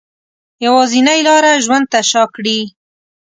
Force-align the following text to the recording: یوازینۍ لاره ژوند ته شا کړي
یوازینۍ 0.65 1.19
لاره 1.27 1.51
ژوند 1.65 1.85
ته 1.91 1.99
شا 2.09 2.23
کړي 2.35 2.59